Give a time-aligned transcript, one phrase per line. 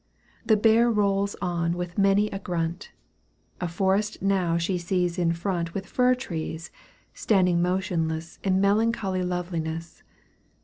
[0.43, 2.89] The bear rolls on with many a grunt:
[3.59, 6.71] A forest now she sees in front With fir trees
[7.13, 10.01] standing motionless In melancholy loveliness.